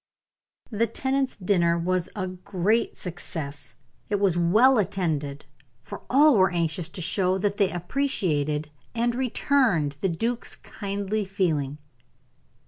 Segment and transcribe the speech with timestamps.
[0.71, 3.75] The tenants' dinner was a great success.
[4.09, 5.45] It was well attended,
[5.83, 11.77] for all were anxious to show that they appreciated and returned the duke's kindly feeling.